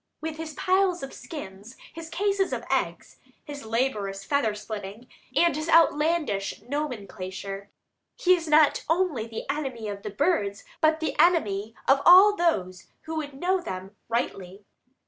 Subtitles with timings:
[0.19, 5.69] With his piles of skins, his cases of eggs, his laborious feather splitting, and his
[5.69, 7.69] outlandish nomenclature,
[8.15, 12.87] he is not only the enemy of the birds but the enemy of all those
[13.01, 14.65] who would know them rightly.